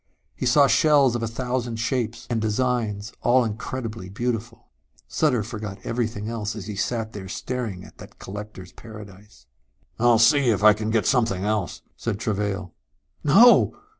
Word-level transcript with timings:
He 0.35 0.47
saw 0.47 0.65
shells 0.65 1.15
of 1.15 1.21
a 1.21 1.27
thousand 1.27 1.75
shapes 1.75 2.25
and 2.27 2.41
designs, 2.41 3.13
all 3.21 3.45
incredibly 3.45 4.09
beautiful.... 4.09 4.69
Sutter 5.07 5.43
forgot 5.43 5.77
everything 5.83 6.27
else 6.27 6.55
as 6.55 6.65
he 6.65 6.75
sat 6.75 7.13
there 7.13 7.29
staring 7.29 7.83
at 7.85 7.99
that 7.99 8.17
collector's 8.17 8.71
paradise. 8.71 9.45
"I'll 9.99 10.17
see 10.17 10.49
if 10.49 10.63
I 10.63 10.73
can 10.73 10.89
get 10.89 11.05
something 11.05 11.43
else," 11.45 11.83
said 11.97 12.17
Travail. 12.17 12.73
"No!" 13.23 13.77